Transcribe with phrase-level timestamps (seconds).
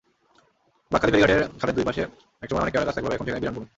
[0.91, 2.01] বাঁকখালী ফেরিঘাটের খালের দুই পাশে
[2.43, 3.67] একসময় অনেক কেওড়াগাছ থাকলেও এখন সেখানে বিরান ভূমি।